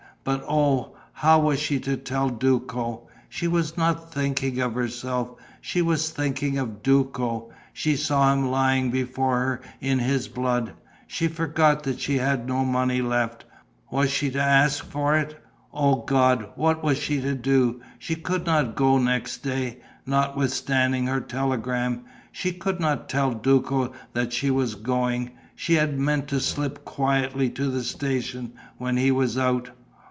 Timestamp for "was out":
29.09-29.71